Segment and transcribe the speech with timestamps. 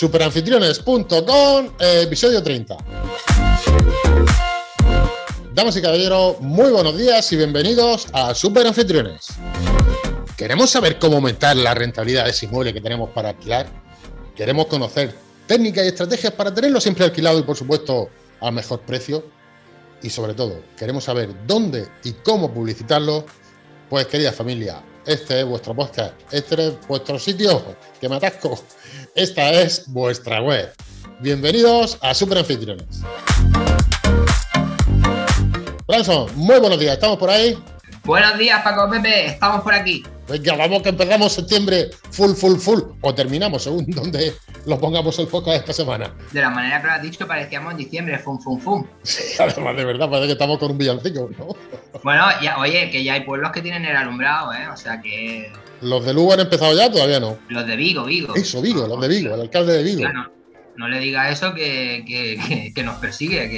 [0.00, 2.74] Superanfitriones.com, episodio 30.
[5.52, 9.26] Damas y caballeros, muy buenos días y bienvenidos a Superanfitriones.
[10.38, 13.66] ¿Queremos saber cómo aumentar la rentabilidad de ese inmueble que tenemos para alquilar?
[14.34, 15.14] ¿Queremos conocer
[15.46, 18.08] técnicas y estrategias para tenerlo siempre alquilado y, por supuesto,
[18.40, 19.22] al mejor precio?
[20.02, 23.26] Y sobre todo, queremos saber dónde y cómo publicitarlo.
[23.90, 28.58] Pues, querida familia, este es vuestro podcast, este es vuestro sitio, que me atasco.
[29.16, 30.72] Esta es vuestra web.
[31.18, 33.02] Bienvenidos a Super Anfitriones.
[35.86, 37.58] Branson, muy buenos días, ¿estamos por ahí?
[38.04, 40.04] Buenos días, Paco Pepe, estamos por aquí.
[40.28, 42.80] Venga, vamos que empezamos septiembre full, full, full.
[43.00, 44.32] O terminamos, según donde
[44.66, 46.14] lo pongamos el podcast esta semana.
[46.30, 48.86] De la manera que lo has dicho, parecíamos en diciembre, fum, fum, fum.
[49.02, 51.56] Sí, además de verdad, parece que estamos con un villancico, ¿no?
[52.04, 54.68] Bueno, ya, oye, que ya hay pueblos que tienen el alumbrado, ¿eh?
[54.68, 55.52] O sea que.
[55.80, 56.90] ¿Los de Lugo han empezado ya?
[56.90, 57.38] Todavía no.
[57.48, 58.34] Los de Vigo, Vigo.
[58.34, 60.08] Eso, Vigo, los de Vigo, el alcalde de Vigo.
[60.76, 63.50] No le diga eso que, que, que, que nos persigue,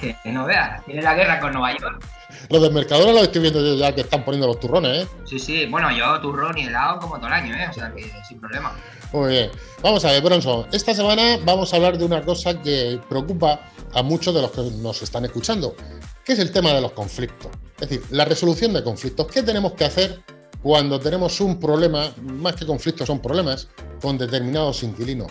[0.00, 0.84] que, que no veas.
[0.84, 2.04] Tiene la guerra con Nueva York.
[2.50, 5.08] Los del Mercadona los estoy viendo yo ya que están poniendo los turrones, ¿eh?
[5.24, 7.66] Sí, sí, bueno, yo turrón y helado como todo el año, ¿eh?
[7.70, 8.72] O sea que sin problema.
[9.12, 9.50] Muy bien.
[9.82, 10.66] Vamos a ver, Bronson.
[10.72, 13.60] Esta semana vamos a hablar de una cosa que preocupa
[13.92, 15.74] a muchos de los que nos están escuchando,
[16.24, 17.50] que es el tema de los conflictos.
[17.80, 19.26] Es decir, la resolución de conflictos.
[19.28, 20.20] ¿Qué tenemos que hacer
[20.64, 23.68] cuando tenemos un problema, más que conflictos son problemas,
[24.00, 25.30] con determinados inquilinos?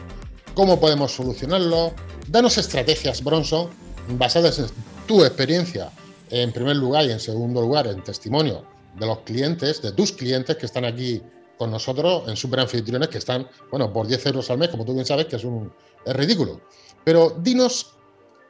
[0.53, 1.91] ¿Cómo podemos solucionarlo?
[2.27, 3.67] Danos estrategias, Bronson,
[4.09, 4.67] basadas en
[5.07, 5.89] tu experiencia
[6.29, 8.63] en primer lugar y en segundo lugar en testimonio
[8.99, 11.19] de los clientes, de tus clientes que están aquí
[11.57, 14.93] con nosotros en super anfitriones que están, bueno, por 10 euros al mes, como tú
[14.93, 15.73] bien sabes, que es, un,
[16.05, 16.61] es ridículo.
[17.03, 17.95] Pero dinos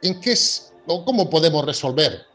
[0.02, 2.26] en qué es o cómo podemos resolver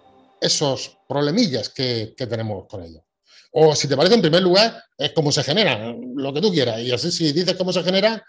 [0.41, 3.03] esos problemillas que tenemos con ellos.
[3.51, 6.79] O si te parece, en primer lugar, es cómo se genera, lo que tú quieras.
[6.81, 8.23] Y así, si dices cómo se genera,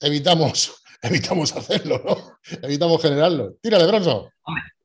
[0.00, 2.38] evitamos, evitamos hacerlo, ¿no?
[2.62, 3.54] Evitamos generarlo.
[3.60, 4.28] Tírale, Bronson.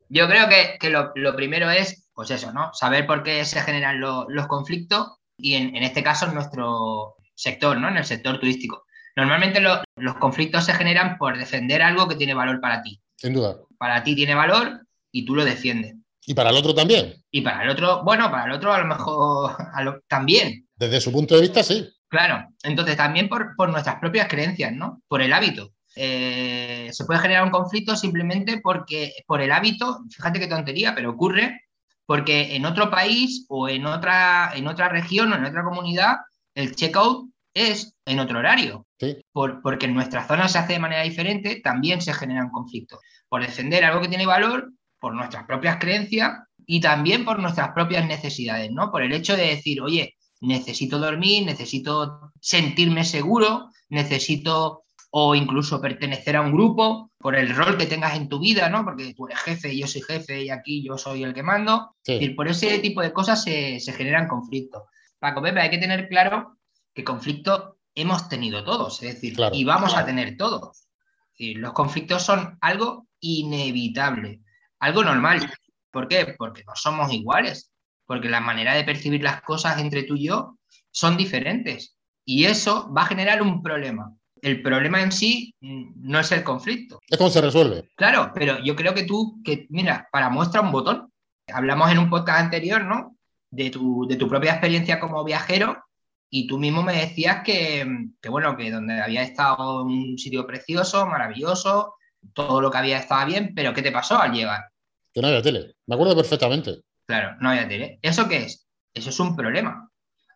[0.09, 2.72] Yo creo que, que lo, lo, primero es, pues eso, ¿no?
[2.74, 7.16] Saber por qué se generan lo, los conflictos y en, en, este caso en nuestro
[7.35, 7.90] sector, ¿no?
[7.90, 8.85] En el sector turístico.
[9.16, 13.01] Normalmente lo, los conflictos se generan por defender algo que tiene valor para ti.
[13.16, 13.57] Sin duda.
[13.78, 15.96] Para ti tiene valor y tú lo defiendes.
[16.29, 17.15] ¿Y para el otro también?
[17.31, 20.67] Y para el otro, bueno, para el otro a lo mejor a lo, también.
[20.75, 21.88] Desde su punto de vista, sí.
[22.09, 25.01] Claro, entonces también por, por nuestras propias creencias, ¿no?
[25.07, 25.71] Por el hábito.
[25.95, 31.11] Eh, se puede generar un conflicto simplemente porque por el hábito, fíjate qué tontería, pero
[31.11, 31.61] ocurre
[32.05, 36.17] porque en otro país o en otra, en otra región o en otra comunidad
[36.55, 38.85] el checkout es en otro horario.
[38.99, 39.17] Sí.
[39.31, 42.99] Por, porque en nuestra zona se hace de manera diferente, también se generan conflictos.
[43.29, 46.31] Por defender algo que tiene valor, por nuestras propias creencias
[46.66, 48.91] y también por nuestras propias necesidades, ¿no?
[48.91, 56.36] Por el hecho de decir, oye, necesito dormir, necesito sentirme seguro, necesito o incluso pertenecer
[56.36, 58.84] a un grupo por el rol que tengas en tu vida, ¿no?
[58.84, 61.96] Porque tú eres jefe yo soy jefe y aquí yo soy el que mando.
[62.03, 62.13] Sí.
[62.13, 64.84] Es decir, por ese tipo de cosas se, se generan conflictos.
[65.19, 66.57] Paco Pepe, hay que tener claro
[66.94, 69.56] que conflictos hemos tenido todos, es decir, Claro.
[69.56, 70.88] y vamos a tener todos.
[71.31, 74.41] Es decir, los conflictos son algo inevitable,
[74.79, 75.51] algo normal.
[75.91, 76.35] ¿Por qué?
[76.38, 77.71] Porque no somos iguales,
[78.05, 80.57] porque la manera de percibir las cosas entre tú y yo
[80.91, 81.97] son diferentes.
[82.25, 84.13] Y eso va a generar un problema.
[84.41, 86.99] El problema en sí mm, no es el conflicto.
[87.07, 87.89] Es cómo se resuelve.
[87.95, 91.11] Claro, pero yo creo que tú, que mira, para muestra un botón.
[91.51, 93.15] Hablamos en un podcast anterior, ¿no?
[93.49, 95.81] De tu, de tu propia experiencia como viajero
[96.29, 97.88] y tú mismo me decías que,
[98.21, 101.95] que, bueno, que donde había estado un sitio precioso, maravilloso,
[102.33, 104.65] todo lo que había estaba bien, pero ¿qué te pasó al llegar?
[105.13, 105.75] Que no había tele.
[105.85, 106.81] Me acuerdo perfectamente.
[107.05, 107.99] Claro, no había tele.
[108.01, 108.67] ¿Eso qué es?
[108.93, 109.89] Eso es un problema.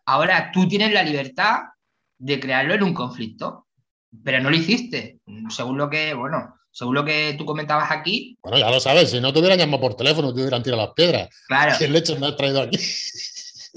[0.06, 1.60] Ahora tú tienes la libertad
[2.18, 3.66] de crearlo en un conflicto,
[4.24, 5.20] pero no lo hiciste.
[5.48, 8.36] Según lo que, bueno, según lo que tú comentabas aquí.
[8.42, 10.94] Bueno, ya lo sabes, si no te hubieran llamado por teléfono, te hubieran tirado las
[10.94, 11.28] piedras.
[11.46, 11.74] Claro.
[11.78, 12.78] ¿Qué leche me has traído aquí?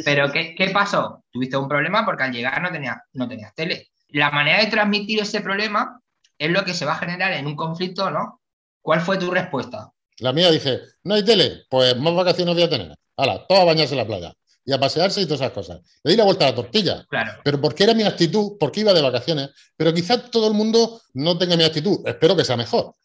[0.03, 1.23] Pero ¿qué, ¿qué, pasó?
[1.31, 3.89] Tuviste un problema porque al llegar no tenías, no tenías tele.
[4.09, 6.01] La manera de transmitir ese problema
[6.37, 8.41] es lo que se va a generar en un conflicto, ¿no?
[8.81, 9.91] ¿Cuál fue tu respuesta?
[10.19, 12.95] La mía dije, no hay tele, pues más vacaciones voy a tener.
[13.17, 14.33] Hala, todo a bañarse en la playa
[14.65, 15.81] y a pasearse y todas esas cosas.
[16.03, 17.05] Le di la vuelta a la tortilla.
[17.07, 17.39] Claro.
[17.43, 19.49] Pero porque era mi actitud, porque iba de vacaciones.
[19.77, 21.99] Pero quizás todo el mundo no tenga mi actitud.
[22.05, 22.95] Espero que sea mejor.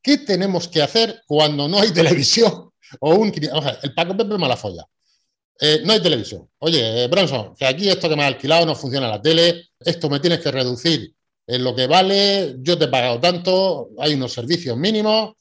[0.00, 3.32] ¿Qué tenemos que hacer cuando no hay televisión o un...
[3.52, 4.34] O sea, el Paco Pepe.
[5.62, 6.48] Eh, no hay televisión.
[6.58, 10.08] Oye, eh, Bronson, que aquí esto que me ha alquilado no funciona la tele, esto
[10.08, 11.12] me tienes que reducir
[11.50, 15.34] en lo que vale, yo te he pagado tanto, hay unos servicios mínimos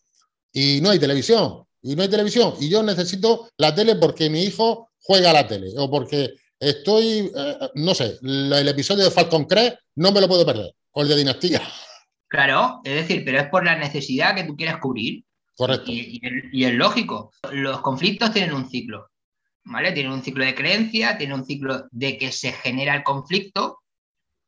[0.52, 1.64] y no hay televisión.
[1.84, 2.56] Y no hay televisión.
[2.60, 7.32] Y yo necesito la tele porque mi hijo juega a la tele o porque estoy,
[7.34, 11.08] eh, no sé, el episodio de Falcon Crest no me lo puedo perder, o el
[11.08, 11.62] de Dinastía.
[12.28, 15.24] Claro, es decir, pero es por la necesidad que tú quieres cubrir.
[15.56, 15.92] Correcto.
[15.92, 16.20] Y,
[16.64, 17.32] es lógico.
[17.52, 19.10] Los conflictos tienen un ciclo,
[19.66, 19.92] ¿vale?
[19.92, 23.80] Tienen un ciclo de creencia, tienen un ciclo de que se genera el conflicto,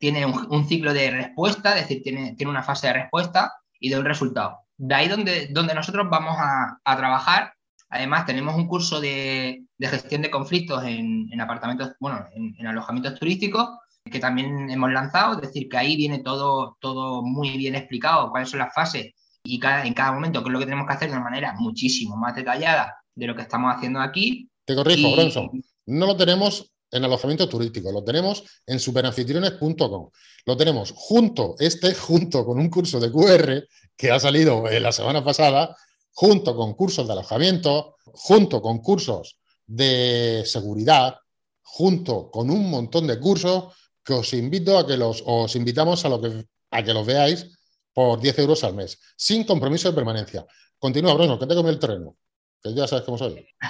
[0.02, 4.00] tiene un, ciclo de respuesta, es decir, tiene, tiene, una fase de respuesta y de
[4.00, 4.58] un resultado.
[4.76, 7.54] De ahí donde, donde nosotros vamos a, trabajar.
[7.88, 13.70] Además, tenemos un curso de, gestión de conflictos en, apartamentos, bueno, en alojamientos turísticos
[14.10, 18.50] que también hemos lanzado, es decir, que ahí viene todo, todo muy bien explicado, cuáles
[18.50, 19.14] son las fases
[19.44, 21.54] y cada, en cada momento qué es lo que tenemos que hacer de una manera
[21.58, 24.50] muchísimo más detallada de lo que estamos haciendo aquí.
[24.66, 30.10] Te corrijo, Bronson, no lo tenemos en alojamiento turístico, lo tenemos en superanfitriones.com.
[30.46, 35.24] Lo tenemos junto, este junto con un curso de QR que ha salido la semana
[35.24, 35.76] pasada,
[36.14, 41.16] junto con cursos de alojamiento, junto con cursos de seguridad,
[41.62, 43.74] junto con un montón de cursos
[44.04, 47.48] que os invito a que los, os invitamos a, lo que, a que los veáis
[47.94, 50.46] por 10 euros al mes, sin compromiso de permanencia.
[50.78, 52.18] Continúa, Bruno, que te come el terreno,
[52.62, 53.48] que ya sabes cómo soy.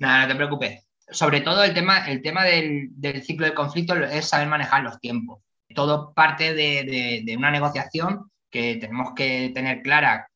[0.00, 0.85] Nada, no te preocupes.
[1.10, 2.90] Sobre todo el tema, el tema del,
[3.22, 5.40] ciclo de conflicto es saber manejar los tiempos.
[5.74, 10.28] Todo parte de, una negociación que tenemos que tener clara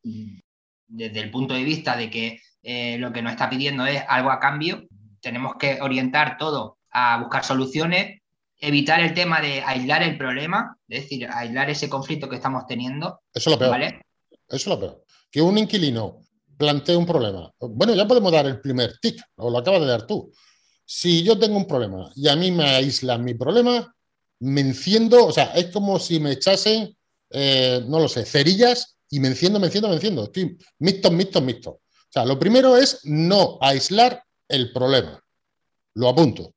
[0.86, 4.30] desde el punto de vista de que eh, lo que nos está pidiendo es algo
[4.30, 4.86] a cambio.
[5.20, 8.20] Tenemos que orientar todo a buscar soluciones
[8.60, 13.20] evitar el tema de aislar el problema, es decir, aislar ese conflicto que estamos teniendo.
[13.32, 13.70] Eso es lo peor.
[13.70, 14.02] ¿vale?
[14.30, 15.04] Eso es lo peor.
[15.30, 16.18] Que un inquilino
[16.56, 17.50] plantee un problema.
[17.58, 20.30] Bueno, ya podemos dar el primer tic, o lo acabas de dar tú.
[20.92, 23.94] Si yo tengo un problema y a mí me aíslan mi problema,
[24.40, 26.96] me enciendo, o sea, es como si me echasen,
[27.30, 30.24] eh, no lo sé, cerillas y me enciendo, me enciendo, me enciendo.
[30.24, 31.70] Estoy mixto, mixto, mixto.
[31.70, 35.22] O sea, lo primero es no aislar el problema.
[35.94, 36.54] Lo apunto.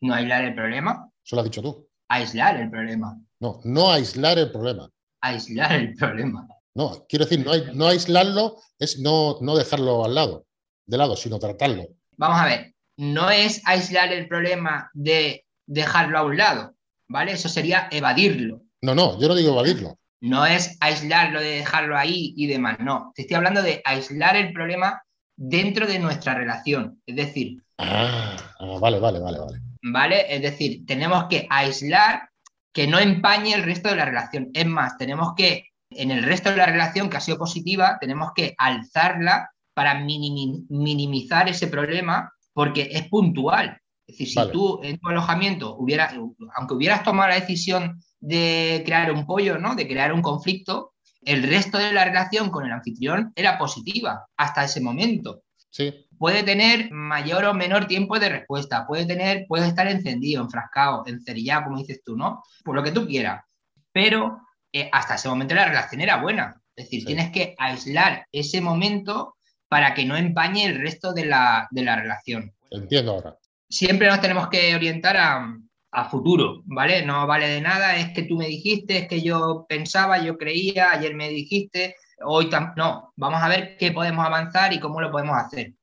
[0.00, 1.08] No aislar el problema.
[1.24, 1.88] Eso lo has dicho tú.
[2.08, 3.16] Aislar el problema.
[3.38, 4.90] No, no aislar el problema.
[5.20, 6.48] Aislar el problema.
[6.74, 7.46] No, quiero decir,
[7.76, 10.46] no, aislarlo es no, no dejarlo al lado,
[10.84, 11.84] de lado, sino tratarlo.
[12.16, 16.74] Vamos a ver, no es aislar el problema de dejarlo a un lado,
[17.08, 17.32] ¿vale?
[17.32, 18.62] Eso sería evadirlo.
[18.82, 19.98] No, no, yo no digo evadirlo.
[20.20, 23.12] No es aislarlo de dejarlo ahí y demás, no.
[23.14, 25.02] Te estoy hablando de aislar el problema
[25.36, 27.02] dentro de nuestra relación.
[27.06, 29.60] Es decir, Ah, ah, vale, vale, vale, vale.
[29.82, 30.34] ¿Vale?
[30.34, 32.30] Es decir, tenemos que aislar
[32.72, 34.50] que no empañe el resto de la relación.
[34.54, 38.32] Es más, tenemos que, en el resto de la relación que ha sido positiva, tenemos
[38.34, 43.78] que alzarla para minimizar ese problema porque es puntual.
[44.06, 46.14] Es decir, si tú en tu alojamiento hubieras,
[46.56, 49.74] aunque hubieras tomado la decisión de crear un pollo, ¿no?
[49.74, 54.64] De crear un conflicto, el resto de la relación con el anfitrión era positiva hasta
[54.64, 55.42] ese momento.
[55.68, 61.04] Sí puede tener mayor o menor tiempo de respuesta, puede tener, puede estar encendido, enfrascado,
[61.06, 62.42] encerillado, como dices tú, ¿no?
[62.64, 63.44] Por lo que tú quieras.
[63.92, 64.40] Pero
[64.72, 66.60] eh, hasta ese momento la relación era buena.
[66.74, 69.35] Es decir, tienes que aislar ese momento
[69.68, 72.52] para que no empañe el resto de la, relación.
[72.70, 73.36] Entiendo ahora.
[73.68, 75.58] Siempre nos tenemos que orientar a,
[75.90, 77.04] a futuro, ¿vale?
[77.04, 80.92] No vale de nada, es que tú me dijiste, es que yo pensaba, yo creía,
[80.92, 85.36] ayer me dijiste, hoy no, vamos a ver qué podemos avanzar y cómo lo podemos
[85.36, 85.74] hacer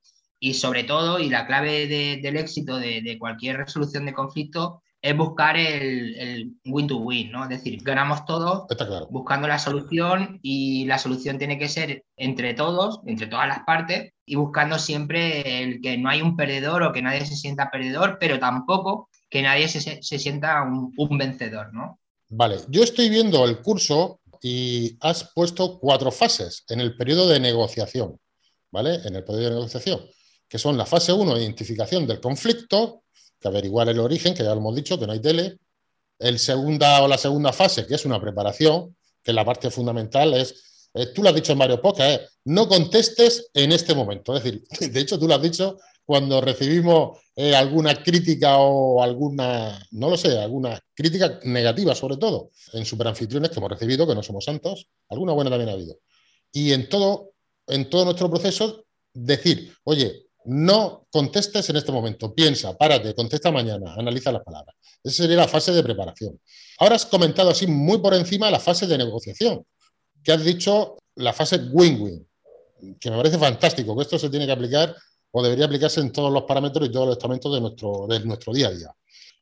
[0.44, 5.58] y sobre todo, y la clave del éxito de, cualquier resolución de conflicto es buscar
[5.58, 7.44] el, win-to-win, ¿no?
[7.44, 8.66] Es decir, ganamos todos
[9.10, 14.14] buscando la solución y la solución tiene que ser entre todos, entre todas las partes
[14.26, 18.18] y buscando siempre el que no hay un perdedor o que nadie se sienta perdedor,
[18.18, 22.00] pero tampoco que nadie se, se sienta un, un vencedor, ¿no?
[22.30, 27.42] Vale, yo estoy viendo el curso y has puesto cuatro fases en el periodo de
[27.42, 28.18] negociación,
[28.72, 29.02] ¿vale?
[29.04, 30.00] En el periodo de negociación
[30.54, 33.06] que son la fase 1, identificación del conflicto,
[33.44, 35.58] que averiguar el origen, que ya lo hemos dicho, que no hay tele.
[36.18, 40.90] El segunda o la segunda fase, que es una preparación, que la parte fundamental es,
[40.94, 44.36] eh, tú lo has dicho en varios podcasts, no contestes en este momento.
[44.36, 49.86] Es decir, de hecho tú lo has dicho cuando recibimos eh, alguna crítica o alguna,
[49.92, 54.24] no lo sé, alguna crítica negativa sobre todo en superanfitriones que hemos recibido, que no
[54.24, 55.98] somos santos, alguna buena también ha habido.
[56.52, 57.32] Y en todo,
[57.68, 63.94] en todo nuestro proceso, decir, oye, no contestes en este momento, piensa, párate, contesta mañana,
[63.96, 64.76] analiza las palabras.
[65.04, 66.40] Esa sería la fase de preparación.
[66.80, 69.66] Ahora has comentado así muy por encima la fase de negociación,
[70.24, 72.28] que has dicho la fase win-win,
[73.00, 74.96] que me parece fantástico, que esto se tiene que aplicar
[75.32, 78.54] o debería aplicarse en todos los parámetros y todos los estamentos de nuestro, de nuestro
[78.54, 78.96] día a día.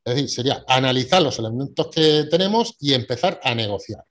[0.04, 4.04] Es decir, sería analizar los elementos que tenemos y empezar a negociar.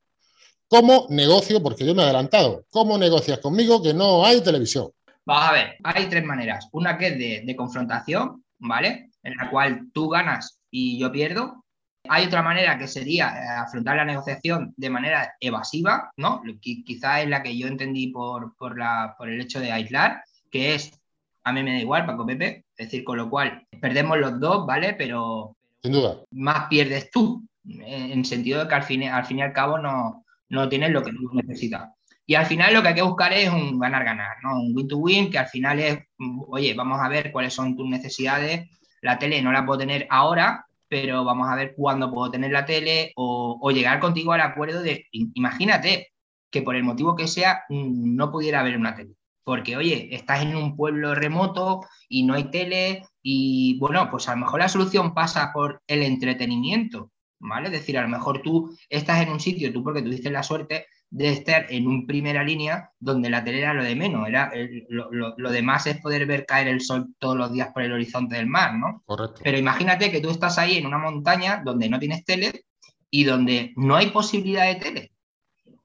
[0.68, 1.60] ¿Cómo negocio?
[1.60, 2.64] Porque yo me he adelantado.
[2.70, 4.92] ¿Cómo negocias conmigo que no hay televisión?
[5.30, 6.68] Vamos a ver, hay tres maneras.
[6.72, 9.10] Una que es de, confrontación, ¿vale?
[9.22, 11.64] En la cual tú ganas y yo pierdo.
[12.08, 16.42] Hay otra manera que sería eh, afrontar la negociación de manera evasiva, ¿no?
[16.60, 20.74] Quizá es la que yo entendí por, por, la, por el hecho de aislar, que
[20.74, 21.00] es,
[21.44, 24.66] a mí me da igual, Paco Pepe, es decir, con lo cual perdemos los dos,
[24.66, 24.94] ¿vale?
[24.94, 26.24] Pero Sin duda.
[26.32, 30.24] más pierdes tú, en sentido de que al fin, al fin y al cabo no,
[30.48, 31.88] no tienes lo que tú necesitas.
[32.30, 34.54] Y al final lo que hay que buscar es un ganar-ganar, ¿no?
[34.54, 35.98] Un win-to-win, que al final es,
[36.46, 38.70] oye, vamos a ver cuáles son tus necesidades.
[39.00, 42.64] La tele no la puedo tener ahora, pero vamos a ver cuándo puedo tener la
[42.64, 46.12] tele o, llegar contigo al acuerdo de, imagínate
[46.52, 49.16] que por el motivo que sea mm, no pudiera haber una tele.
[49.42, 54.36] Porque, oye, estás en un pueblo remoto y no hay tele y, bueno, pues a
[54.36, 57.10] lo mejor la solución pasa por el entretenimiento,
[57.40, 57.66] ¿vale?
[57.66, 60.86] Es decir, a lo mejor tú estás en un sitio, tú porque tuviste la suerte
[61.10, 64.52] de estar en un primera línea donde la tele era lo de menos, era
[64.88, 68.46] lo, demás es poder ver caer el sol todos los días por el horizonte del
[68.46, 69.02] mar, ¿no?
[69.06, 69.40] Correcto.
[69.42, 72.64] Pero imagínate que tú estás ahí en una montaña donde no tienes tele
[73.10, 75.12] y donde no hay posibilidad de tele,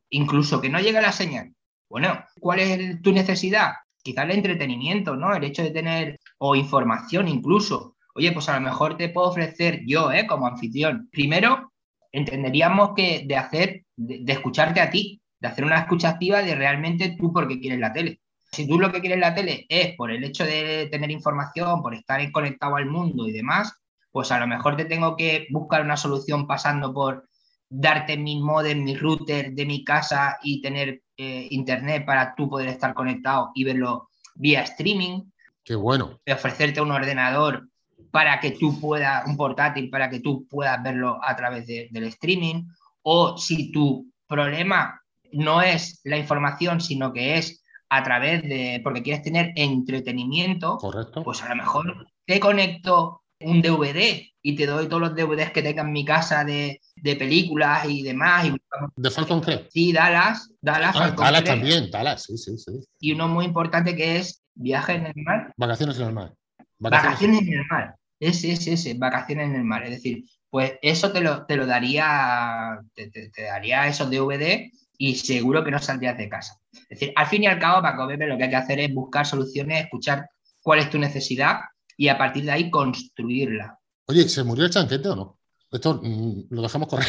[0.09, 1.53] incluso que no llega la señal.
[1.89, 3.73] Bueno, ¿cuál es tu necesidad?
[4.03, 5.35] Quizá el entretenimiento, ¿no?
[5.35, 7.95] El hecho de tener, o información incluso.
[8.13, 10.27] Oye, pues a lo mejor te puedo ofrecer yo, ¿eh?
[10.27, 11.09] Como anfitrión.
[11.11, 11.73] Primero,
[12.15, 17.15] entenderíamos que de hacer, de, escucharte a ti, de hacer una escucha activa de realmente
[17.19, 18.21] tú porque quieres la tele.
[18.51, 21.93] Si tú lo que quieres la tele es por el hecho de tener información, por
[21.93, 23.73] estar conectado al mundo y demás,
[24.11, 27.27] pues a lo mejor te tengo que buscar una solución pasando por
[27.69, 32.69] darte mi modem, mi router de mi casa y tener eh, internet para tú poder
[32.69, 35.23] estar conectado y verlo vía streaming.
[35.65, 36.21] Qué bueno.
[36.25, 37.67] Ofrecerte un ordenador
[38.15, 42.63] para que tú puedas, un portátil, para que tú puedas verlo a través del streaming,
[43.01, 45.01] o si tu problema
[45.33, 51.23] no es la información, sino que es a través de, porque quieres tener entretenimiento, Correcto.
[51.25, 55.61] pues a lo mejor te conecto un DVD y te doy todos los DVDs que
[55.61, 58.49] tenga en mi casa de, películas y demás.
[58.95, 59.71] ¿De Falcon Crest?
[59.71, 60.53] Sí, Dallas.
[60.61, 62.79] Dallas, ah, Dallas también, Dallas, sí, sí, sí.
[62.97, 65.53] Y uno muy importante que es viaje en el mar.
[65.57, 66.33] Vacaciones en el mar.
[66.79, 67.95] Vacaciones en el mar.
[68.19, 69.83] Ese, ese, ese, vacaciones en el mar.
[69.83, 75.63] Es decir, pues eso te lo, te lo daría, te, daría esos DVD y seguro
[75.63, 76.59] que no saldrías de casa.
[76.71, 78.93] Es decir, al fin y al cabo, Paco Pepe, lo que hay que hacer es
[78.93, 80.29] buscar soluciones, escuchar
[80.61, 81.59] cuál es tu necesidad
[81.97, 83.79] y a partir de ahí construirla.
[84.07, 85.39] Oye, ¿se murió el chanquete o no?
[85.71, 87.07] Esto mm, lo dejamos correr.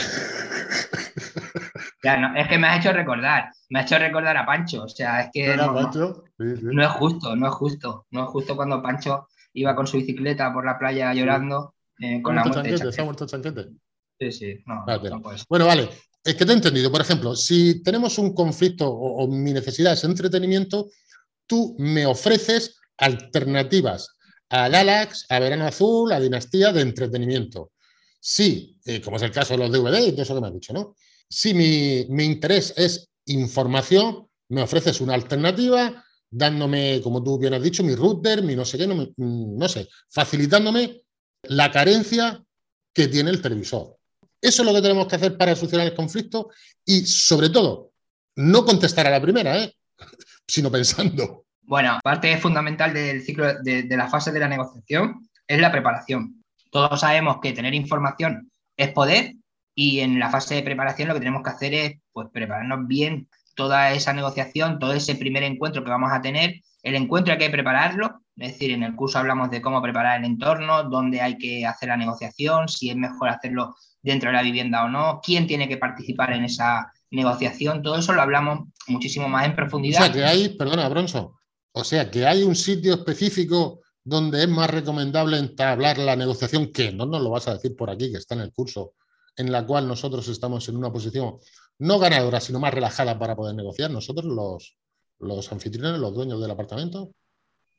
[2.02, 4.88] Ya, no, es que me has hecho recordar, me ha hecho recordar a Pancho, o
[4.88, 9.26] sea, es que no, no, es justo, no es justo, no es justo cuando Pancho
[9.56, 13.26] iba con su bicicleta por la playa llorando eh, con la muerte ¿Se ha muerto
[13.26, 13.70] chanquete?
[14.18, 14.84] Sí, sí, no,
[15.48, 15.90] Bueno, vale,
[16.24, 16.90] es que te he entendido.
[16.90, 20.90] Por ejemplo, si tenemos un conflicto o, mi necesidad es entretenimiento,
[21.46, 24.16] tú me ofreces alternativas
[24.48, 27.72] a Galax, a Verano Azul, a Dinastía de entretenimiento.
[28.18, 30.54] Sí, eh, como es el caso de los DVD y todo eso que me has
[30.54, 30.94] dicho, ¿no?
[31.28, 37.62] Si mi, mi interés es información, me ofreces una alternativa dándome, como tú bien has
[37.62, 41.02] dicho, mi router, mi no sé qué, no, mm, no sé, facilitándome
[41.42, 42.42] la carencia
[42.92, 43.96] que tiene el televisor.
[44.40, 46.50] Eso es lo que tenemos que hacer para solucionar el conflicto
[46.84, 47.92] y, sobre todo,
[48.36, 49.74] no contestar a la primera, ¿eh?
[50.46, 51.44] sino pensando.
[51.62, 56.44] Bueno, parte fundamental del ciclo de, de la fase de la negociación es la preparación.
[56.70, 59.34] Todos sabemos que tener información es poder
[59.74, 63.28] y en la fase de preparación lo que tenemos que hacer es pues, prepararnos bien
[63.56, 66.60] toda esa negociación, todo ese primer encuentro que vamos a tener.
[66.82, 70.26] El encuentro hay que prepararlo, es decir, en el curso hablamos de cómo preparar el
[70.26, 74.84] entorno, dónde hay que hacer la negociación, si es mejor hacerlo dentro de la vivienda
[74.84, 79.46] o no, quién tiene que participar en esa negociación, todo eso lo hablamos muchísimo más
[79.46, 80.02] en profundidad.
[80.02, 81.34] O sea, que hay, perdona, Bronzo,
[81.72, 86.92] o sea, que hay un sitio específico donde es más recomendable entablar la negociación, que
[86.92, 88.92] no nos lo vas a decir por aquí, que está en el curso,
[89.36, 91.38] en la cual nosotros estamos en una posición
[91.78, 94.76] no ganadora, sino más relajada para poder negociar nosotros, los,
[95.18, 97.10] los anfitriones, los dueños del apartamento?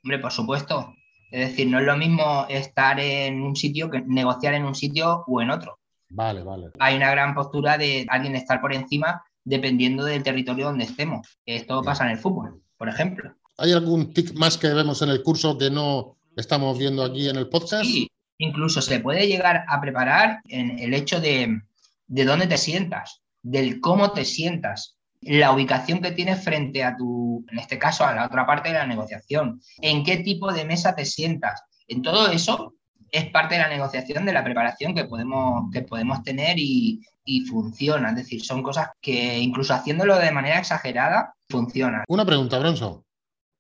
[0.04, 0.94] Hombre, por supuesto.
[1.32, 5.24] Es decir, no es lo mismo estar en un sitio que negociar en un sitio
[5.28, 5.80] o en otro.
[6.10, 6.70] Vale, vale.
[6.80, 11.28] Hay una gran postura de alguien estar por encima dependiendo del territorio donde estemos.
[11.46, 13.34] Esto pasa en el fútbol, por ejemplo.
[13.58, 17.36] ¿Hay algún tic más que vemos en el curso que no estamos viendo aquí en
[17.36, 17.84] el podcast?
[17.84, 21.62] Sí, incluso se puede llegar a preparar en el hecho de,
[22.08, 27.46] de dónde te sientas del cómo te sientas, la ubicación que tienes frente a tu,
[27.50, 30.96] en este caso, a la otra parte de la negociación, en qué tipo de mesa
[30.96, 31.64] te sientas.
[31.88, 32.76] En todo eso
[33.10, 37.42] es parte de la negociación, de la preparación que podemos, que podemos tener y, y
[37.42, 38.10] funciona.
[38.10, 42.04] Es decir, son cosas que incluso haciéndolo de manera exagerada, funcionan.
[42.10, 43.04] Una pregunta, Bronson.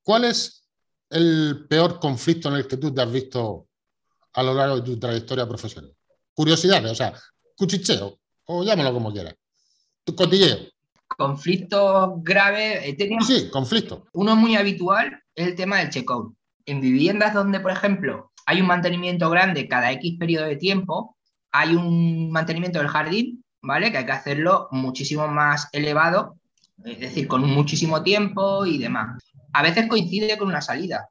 [0.03, 0.67] ¿Cuál es
[1.09, 3.67] el peor conflicto en el que tú te has visto
[4.33, 5.93] a lo largo de tu trayectoria profesional?
[6.33, 7.13] Curiosidades, o sea,
[7.55, 9.35] cuchicheo, o llámalo como quieras.
[10.15, 10.57] Cotilleo.
[11.17, 12.95] Conflictos graves.
[12.97, 14.05] Tenido Sí, conflicto.
[14.13, 16.33] uno muy habitual es el tema del checkout.
[16.65, 21.17] En viviendas donde, por ejemplo, hay un mantenimiento grande cada X periodo de tiempo,
[21.51, 23.91] hay un mantenimiento del jardín, ¿vale?
[23.91, 26.35] Que hay que hacerlo muchísimo más elevado,
[26.83, 29.23] es decir, con muchísimo tiempo y demás.
[29.53, 31.09] A veces coincide con una salida,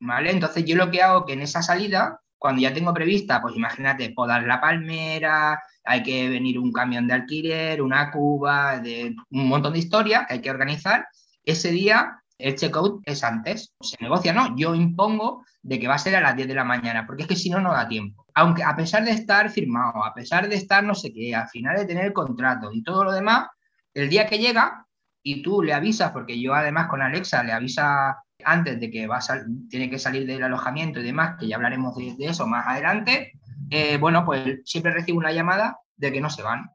[0.00, 0.30] ¿vale?
[0.30, 4.10] Entonces yo lo que hago que en esa salida, cuando ya tengo prevista, pues imagínate,
[4.10, 9.72] podar la palmera, hay que venir un camión de alquiler, una cuba, de un montón
[9.72, 11.08] de historias que hay que organizar,
[11.42, 13.72] ese día el checkout es antes.
[13.80, 14.54] Se negocia, ¿no?
[14.58, 17.28] Yo impongo de que va a ser a las 10 de la mañana, porque es
[17.30, 18.26] que si no, no da tiempo.
[18.34, 21.78] Aunque a pesar de estar firmado, a pesar de estar no sé qué, al final
[21.78, 23.46] de tener el contrato y todo lo demás,
[23.94, 24.86] el día que llega
[25.22, 29.18] y tú le avisas, porque yo además con Alexa le avisa antes de que va
[29.18, 32.46] a sal- tiene que salir del alojamiento y demás, que ya hablaremos de, de eso
[32.46, 33.32] más adelante,
[33.70, 36.70] eh, bueno, pues siempre recibo una llamada de que no se van,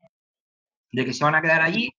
[0.92, 1.92] de que se van a quedar allí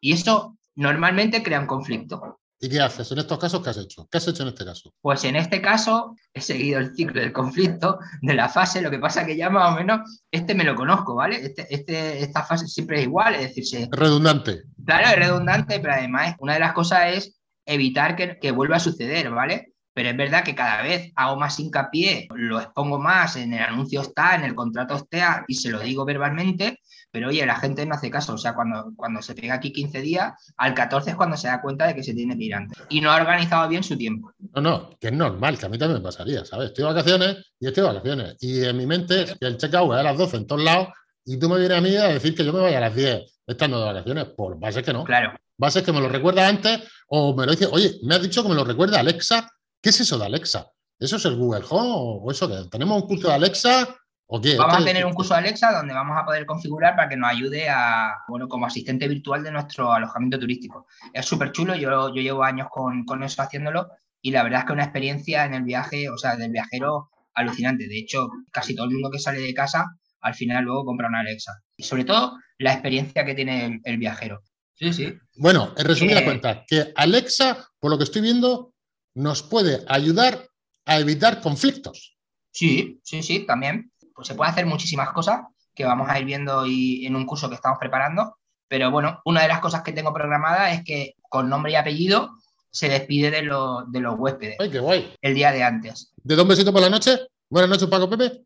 [0.00, 2.40] y eso normalmente crea un conflicto.
[2.58, 3.12] ¿Y qué haces?
[3.12, 4.08] En estos casos, ¿qué has hecho?
[4.10, 4.90] ¿Qué has hecho en este caso?
[5.02, 8.98] Pues en este caso he seguido el ciclo del conflicto, de la fase, lo que
[8.98, 11.36] pasa que ya más o menos este me lo conozco, ¿vale?
[11.44, 14.62] Este, este, esta fase siempre es igual, es decir, se- redundante.
[14.86, 17.35] claro, es redundante, pero además una de las cosas es
[17.66, 19.74] evitar que, que vuelva a suceder, ¿vale?
[19.92, 24.02] Pero es verdad que cada vez hago más hincapié, lo expongo más, en el anuncio
[24.02, 26.80] está, en el contrato está, y se lo digo verbalmente,
[27.10, 30.02] pero oye, la gente no hace caso, o sea, cuando, cuando se pega aquí 15
[30.02, 32.78] días, al 14 es cuando se da cuenta de que se tiene que ir antes.
[32.90, 34.32] Y no ha organizado bien su tiempo.
[34.54, 36.66] No, no, que es normal, que a mí también me pasaría, ¿sabes?
[36.66, 38.36] Estoy de vacaciones y estoy de vacaciones.
[38.40, 40.88] Y en mi mente es que el checkout es a las 12 en todos lados
[41.24, 43.22] y tú me vienes a mí a decir que yo me vaya a las 10
[43.46, 44.24] estando de vacaciones.
[44.36, 45.04] Por base que no.
[45.04, 45.32] Claro.
[45.58, 48.48] Base que me lo recuerda antes o me lo dice, oye, me has dicho que
[48.48, 49.48] me lo recuerda Alexa.
[49.82, 50.66] ¿Qué es eso de Alexa?
[50.98, 52.68] ¿Eso es el Google Home o eso qué?
[52.70, 53.88] ¿Tenemos un curso de Alexa
[54.26, 54.56] o qué?
[54.56, 57.16] Vamos a ¿Qué- tener un curso de Alexa donde vamos a poder configurar para que
[57.16, 60.86] nos ayude a, bueno, como asistente virtual de nuestro alojamiento turístico.
[61.12, 63.88] Es súper chulo, yo, yo llevo años con, con eso haciéndolo
[64.22, 67.86] y la verdad es que una experiencia en el viaje, o sea, del viajero alucinante.
[67.86, 69.84] De hecho, casi todo el mundo que sale de casa
[70.22, 71.52] al final luego compra una Alexa.
[71.76, 74.40] Y sobre todo la experiencia que tiene el, el viajero.
[74.76, 75.14] Sí, sí.
[75.36, 78.72] Bueno, en resumidas Eh, cuentas, que Alexa, por lo que estoy viendo,
[79.14, 80.48] nos puede ayudar
[80.84, 82.16] a evitar conflictos.
[82.52, 83.90] Sí, sí, sí, también.
[84.14, 85.40] Pues se puede hacer muchísimas cosas
[85.74, 88.36] que vamos a ir viendo y en un curso que estamos preparando.
[88.68, 92.30] Pero bueno, una de las cosas que tengo programada es que con nombre y apellido
[92.70, 95.14] se despide de, los- de los huéspedes ¡Ay, qué guay!
[95.22, 96.12] el día de antes.
[96.22, 97.18] ¿De dos besitos por la noche?
[97.48, 98.42] Buenas noches, Paco Pepe.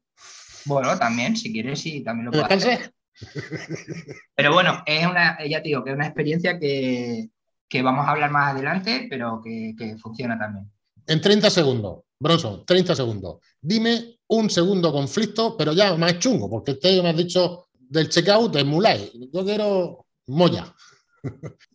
[0.67, 2.93] Bueno, también, si quieres, sí, también lo ¿Que puedo hacer.
[4.35, 7.29] Pero bueno, es una, ya te digo, que es una experiencia que,
[7.69, 10.71] que vamos a hablar más adelante, pero que, que funciona también.
[11.07, 13.39] En 30 segundos, Bronson, 30 segundos.
[13.61, 18.55] Dime un segundo conflicto, pero ya más chungo, porque usted me has dicho del checkout
[18.55, 19.29] de Mulay.
[19.33, 20.73] Yo quiero Moya.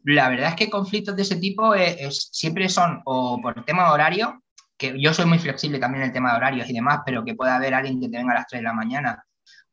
[0.03, 3.85] La verdad es que conflictos de ese tipo es- es- siempre son o por tema
[3.87, 4.41] de horario,
[4.77, 7.35] que yo soy muy flexible también en el tema de horarios y demás, pero que
[7.35, 9.24] pueda haber alguien que te venga a las 3 de la mañana.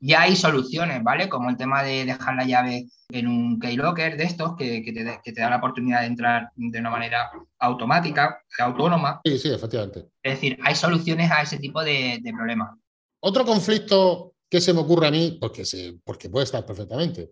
[0.04, 1.28] Ya hay soluciones, ¿vale?
[1.28, 5.04] Como el tema de dejar la llave en un keylocker de estos, que, que te,
[5.04, 9.20] de- que te da la oportunidad de entrar de una manera automática, autónoma.
[9.24, 10.08] Sí, sí, efectivamente.
[10.20, 12.76] Es decir, hay soluciones a ese tipo de, de problemas.
[13.20, 17.30] Otro conflicto que se me ocurre a mí, porque, se, porque puede estar perfectamente,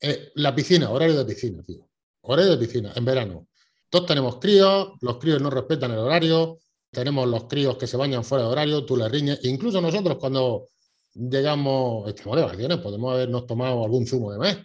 [0.00, 1.88] eh, la piscina, horario de piscina, tío.
[2.22, 3.46] Horario de piscina, en verano.
[3.88, 6.58] Todos tenemos críos, los críos no respetan el horario,
[6.90, 10.66] tenemos los críos que se bañan fuera de horario, tú les riñes, incluso nosotros cuando
[11.14, 14.58] llegamos, estamos de vacaciones, podemos habernos tomado algún zumo de mes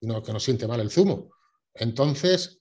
[0.00, 1.30] y que nos siente mal el zumo.
[1.74, 2.60] Entonces,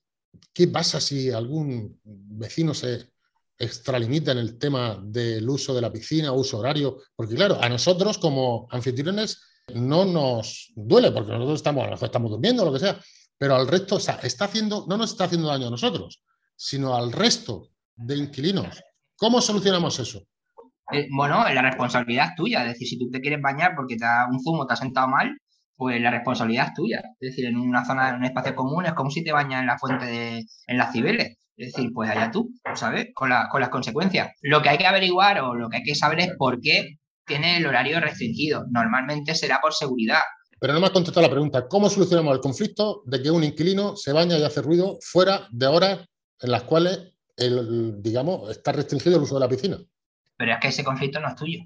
[0.54, 3.12] ¿qué pasa si algún vecino se
[3.58, 7.02] extralimita en el tema del uso de la piscina, uso horario?
[7.16, 9.42] Porque claro, a nosotros como anfitriones
[9.74, 13.00] no nos duele, porque nosotros estamos, a lo mejor estamos durmiendo lo que sea,
[13.38, 16.22] pero al resto, o sea, está haciendo, no nos está haciendo daño a nosotros,
[16.56, 18.82] sino al resto de inquilinos.
[19.18, 20.26] ¿Cómo solucionamos eso?
[20.92, 22.62] Eh, bueno, la responsabilidad es tuya.
[22.64, 25.08] Es decir, si tú te quieres bañar porque te da un zumo, te has sentado
[25.08, 25.32] mal,
[25.76, 27.02] pues la responsabilidad es tuya.
[27.20, 29.68] Es decir, en una zona, en un espacio común, es como si te bañas en
[29.68, 31.38] la fuente de, en las Cibeles.
[31.58, 33.08] Es decir, pues allá tú, ¿sabes?
[33.14, 34.30] Con, la- con las consecuencias.
[34.42, 37.58] Lo que hay que averiguar o lo que hay que saber es por qué tiene
[37.58, 38.66] el horario restringido.
[38.72, 40.20] Normalmente será por seguridad.
[40.60, 43.96] Pero no me has contestado la pregunta, ¿cómo solucionamos el conflicto de que un inquilino
[43.96, 46.00] se baña y hace ruido fuera de horas
[46.42, 49.78] en las cuales, el, digamos, está restringido el uso de la piscina?
[50.38, 51.64] Pero es que ese conflicto no es tuyo.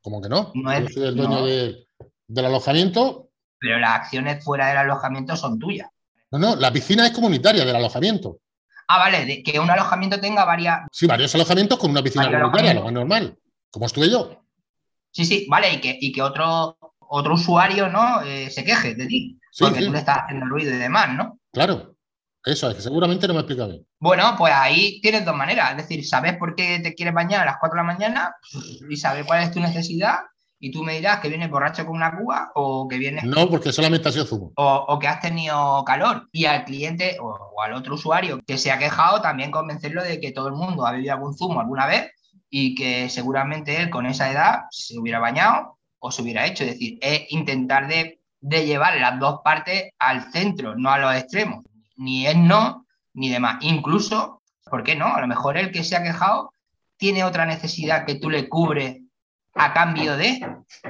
[0.00, 0.50] ¿Cómo que no?
[0.54, 1.46] No es- Yo soy el dueño no.
[1.46, 1.86] de-
[2.26, 3.28] del alojamiento.
[3.58, 5.88] Pero las acciones fuera del alojamiento son tuyas.
[6.30, 8.38] No, no, la piscina es comunitaria del alojamiento.
[8.88, 12.74] Ah, vale, de que un alojamiento tenga varias, Sí, varios alojamientos con una piscina comunitaria,
[12.74, 13.38] lo más normal.
[13.70, 14.42] Como estuve yo.
[15.10, 19.06] Sí, sí, vale, y que, y que otro, otro usuario no eh, se queje de
[19.06, 21.38] ti, porque tú le estás haciendo ruido y demás, ¿no?
[21.52, 21.91] Claro,
[22.44, 23.86] eso es, que seguramente no me explica bien.
[24.00, 27.44] Bueno, pues ahí tienes dos maneras, es decir, sabes por qué te quieres bañar a
[27.44, 28.34] las 4 de la mañana
[28.88, 30.16] y sabes cuál es tu necesidad
[30.64, 33.24] y tú me dirás que vienes borracho con una cuba o que vienes...
[33.24, 34.52] No, porque solamente ha sido zumo.
[34.54, 36.28] O, que has tenido calor.
[36.30, 40.30] Y al cliente o, al otro usuario que se ha quejado, también convencerlo de que
[40.30, 42.12] todo el mundo ha bebido algún zumo alguna vez
[42.48, 46.62] y que seguramente él con esa edad se hubiera bañado o se hubiera hecho.
[46.62, 51.16] Es decir, es intentar de, de llevar las dos partes al centro, no a los
[51.16, 51.64] extremos.
[52.02, 53.58] Ni es no, ni demás.
[53.60, 55.06] Incluso, ¿por qué no?
[55.06, 56.52] A lo mejor el que se ha quejado
[56.96, 58.98] tiene otra necesidad que tú le cubres
[59.54, 60.40] a cambio de.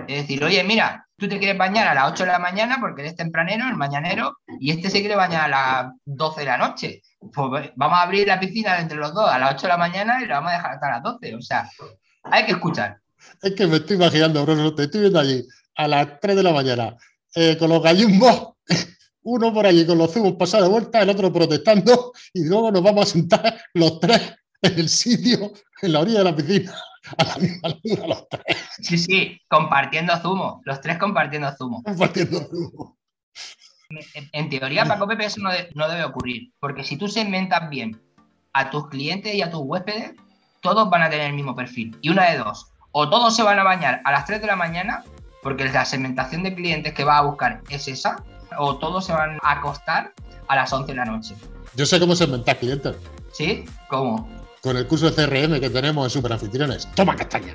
[0.09, 3.03] Es decir, oye, mira, tú te quieres bañar a las 8 de la mañana porque
[3.03, 7.03] eres tempranero, el mañanero, y este se quiere bañar a las 12 de la noche.
[7.18, 10.22] Pues vamos a abrir la piscina entre los dos a las 8 de la mañana
[10.22, 11.35] y lo vamos a dejar hasta las 12.
[11.35, 11.68] O sea,
[12.25, 12.98] hay que escuchar.
[13.42, 15.46] Es que me estoy imaginando, bro, te estoy viendo allí
[15.77, 16.96] a las 3 de la mañana
[17.35, 18.55] eh, con los gallumbos,
[19.22, 22.82] uno por allí con los zumos pasados de vuelta, el otro protestando, y luego nos
[22.82, 26.74] vamos a sentar los tres en el sitio, en la orilla de la piscina
[27.18, 28.56] a la misma altura los tres.
[28.78, 31.82] Sí, sí, compartiendo zumo, los tres compartiendo zumo.
[31.82, 32.98] Compartiendo zumo.
[34.32, 38.00] En teoría, Paco Pepe, eso no, debe ocurrir, porque si tú segmentas bien
[38.54, 40.12] a tus clientes y a tus huéspedes,
[40.62, 41.96] todos van a tener el mismo perfil.
[42.00, 44.56] Y una de dos, o todos se van a bañar a las 3 de la
[44.56, 45.04] mañana,
[45.42, 48.24] porque la segmentación de clientes que va a buscar es esa,
[48.58, 50.12] o todos se van a acostar
[50.48, 51.34] a las 11 de la noche.
[51.74, 52.96] Yo sé cómo segmentar clientes.
[53.32, 53.64] ¿Sí?
[53.88, 54.28] ¿Cómo?
[54.62, 56.88] con el curso de CRM que tenemos en Superanfitriones.
[56.94, 57.54] ¡Toma castaña!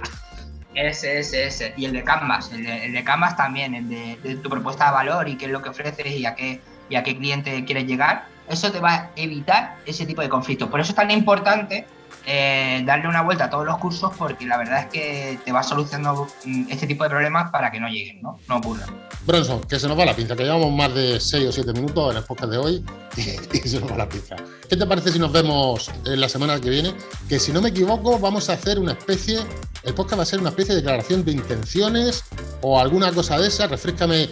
[0.75, 1.73] Ese, ese, ese.
[1.77, 5.37] Y el de Canvas, el de, Canvas también, el de, tu propuesta de valor y
[5.37, 8.27] qué es lo que ofreces y a qué, y a qué cliente quieres llegar.
[8.47, 10.69] Eso te va a evitar ese tipo de conflictos.
[10.69, 11.87] Por eso es tan importante
[12.29, 15.63] eh, darle una vuelta a todos los cursos porque la verdad es que te va
[15.63, 18.37] solucionando mm, este tipo de problemas para que no lleguen, ¿no?
[18.49, 18.89] No ocurran.
[19.25, 22.11] Bronson, que se nos va la pinza, que llevamos más de 6 o 7 minutos
[22.11, 22.85] en el podcast de hoy
[23.17, 24.35] y, se nos va la pinza.
[24.69, 26.93] ¿Qué te parece si nos vemos en la semana que viene?
[27.29, 29.39] Que si no me equivoco, vamos a hacer una especie,
[29.83, 32.25] el podcast va a ser una especie de declaración de intenciones
[32.61, 33.67] o alguna cosa de esa.
[33.67, 34.29] Refrescame.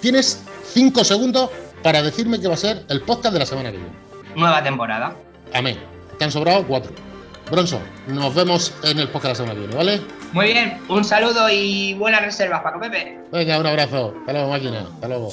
[0.00, 1.50] Tienes 5 segundos
[1.82, 3.92] para decirme que va a ser el podcast de la semana que viene.
[4.34, 5.14] Nueva temporada.
[5.52, 5.78] Amén.
[6.18, 7.05] Te han sobrado 4.
[7.50, 10.00] Bronson, nos vemos en el podcast la semana que viene, ¿vale?
[10.32, 13.18] Muy bien, un saludo y buenas reservas, Paco Pepe.
[13.30, 14.14] Venga, un abrazo.
[14.20, 14.86] Hasta luego, máquina.
[14.94, 15.32] Hasta luego.